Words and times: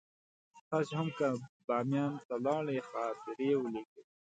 تاسې 0.69 0.93
هم 0.99 1.07
که 1.17 1.27
بامیان 1.67 2.11
ته 2.27 2.35
لاړئ 2.45 2.79
خاطرې 2.91 3.51
ولیکئ. 3.57 4.01